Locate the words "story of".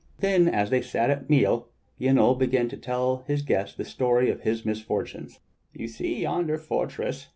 3.85-4.41